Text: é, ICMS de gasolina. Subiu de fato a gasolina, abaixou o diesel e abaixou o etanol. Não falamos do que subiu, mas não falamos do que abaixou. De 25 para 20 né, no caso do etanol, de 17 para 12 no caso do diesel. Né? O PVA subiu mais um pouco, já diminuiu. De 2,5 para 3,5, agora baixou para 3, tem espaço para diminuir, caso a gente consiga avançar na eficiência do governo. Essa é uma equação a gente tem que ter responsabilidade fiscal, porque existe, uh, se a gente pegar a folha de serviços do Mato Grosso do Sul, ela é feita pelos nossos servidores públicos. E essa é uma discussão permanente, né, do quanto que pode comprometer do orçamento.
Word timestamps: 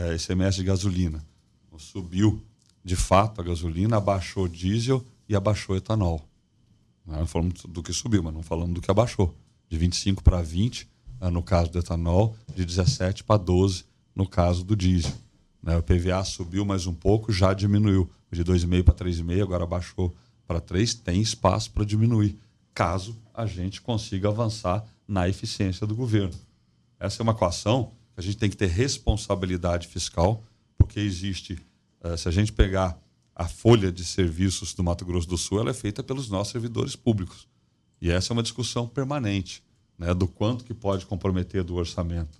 é, 0.00 0.14
ICMS 0.14 0.56
de 0.56 0.64
gasolina. 0.64 1.24
Subiu 1.76 2.42
de 2.84 2.96
fato 2.96 3.40
a 3.40 3.44
gasolina, 3.44 3.96
abaixou 3.96 4.44
o 4.44 4.48
diesel 4.48 5.04
e 5.28 5.34
abaixou 5.34 5.74
o 5.74 5.78
etanol. 5.78 6.22
Não 7.06 7.26
falamos 7.26 7.62
do 7.64 7.82
que 7.82 7.92
subiu, 7.92 8.22
mas 8.22 8.34
não 8.34 8.42
falamos 8.42 8.74
do 8.74 8.80
que 8.80 8.90
abaixou. 8.90 9.34
De 9.68 9.78
25 9.78 10.22
para 10.22 10.42
20 10.42 10.88
né, 11.20 11.30
no 11.30 11.42
caso 11.42 11.70
do 11.70 11.78
etanol, 11.78 12.36
de 12.54 12.64
17 12.64 13.24
para 13.24 13.36
12 13.36 13.84
no 14.14 14.26
caso 14.26 14.64
do 14.64 14.76
diesel. 14.76 15.12
Né? 15.62 15.76
O 15.76 15.82
PVA 15.82 16.24
subiu 16.24 16.64
mais 16.64 16.86
um 16.86 16.94
pouco, 16.94 17.32
já 17.32 17.52
diminuiu. 17.52 18.10
De 18.30 18.44
2,5 18.44 18.84
para 18.84 18.94
3,5, 18.94 19.42
agora 19.42 19.66
baixou 19.66 20.14
para 20.46 20.60
3, 20.60 20.94
tem 20.94 21.20
espaço 21.20 21.70
para 21.70 21.84
diminuir, 21.84 22.36
caso 22.74 23.16
a 23.34 23.46
gente 23.46 23.80
consiga 23.80 24.28
avançar 24.28 24.84
na 25.06 25.28
eficiência 25.28 25.86
do 25.86 25.94
governo. 25.94 26.34
Essa 26.98 27.20
é 27.20 27.24
uma 27.24 27.32
equação 27.32 27.92
a 28.20 28.22
gente 28.22 28.36
tem 28.36 28.50
que 28.50 28.56
ter 28.56 28.66
responsabilidade 28.66 29.88
fiscal, 29.88 30.44
porque 30.76 31.00
existe, 31.00 31.58
uh, 32.04 32.16
se 32.18 32.28
a 32.28 32.30
gente 32.30 32.52
pegar 32.52 33.00
a 33.34 33.48
folha 33.48 33.90
de 33.90 34.04
serviços 34.04 34.74
do 34.74 34.84
Mato 34.84 35.06
Grosso 35.06 35.26
do 35.26 35.38
Sul, 35.38 35.60
ela 35.60 35.70
é 35.70 35.74
feita 35.74 36.02
pelos 36.02 36.28
nossos 36.28 36.52
servidores 36.52 36.94
públicos. 36.94 37.48
E 37.98 38.10
essa 38.10 38.32
é 38.32 38.34
uma 38.34 38.42
discussão 38.42 38.86
permanente, 38.86 39.64
né, 39.98 40.12
do 40.12 40.28
quanto 40.28 40.64
que 40.64 40.74
pode 40.74 41.06
comprometer 41.06 41.64
do 41.64 41.76
orçamento. 41.76 42.38